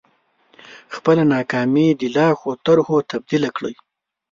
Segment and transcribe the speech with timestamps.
[0.95, 3.75] خپله ناکامي د لا ښو طرحو تبديله کړئ.